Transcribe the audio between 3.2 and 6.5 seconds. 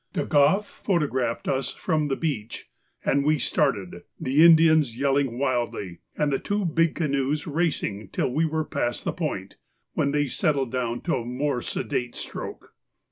we started, the Indians yelling wildly, and the